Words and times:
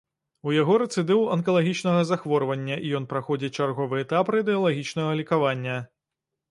У 0.51 0.53
яго 0.61 0.77
рэцыдыў 0.83 1.19
анкалагічнага 1.35 2.01
захворвання 2.13 2.77
і 2.85 2.97
ён 3.01 3.07
праходзіць 3.15 3.55
чарговы 3.59 3.95
этап 4.07 4.25
радыелагічнага 4.39 5.11
лекавання. 5.23 5.77